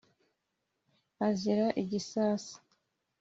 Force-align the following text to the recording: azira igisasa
azira 1.27 1.67
igisasa 1.81 2.55